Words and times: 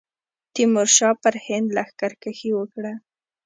تیمورشاه 0.53 1.15
پر 1.23 1.35
هند 1.45 1.67
لښکرکښي 1.75 2.51
وکړه. 2.55 2.93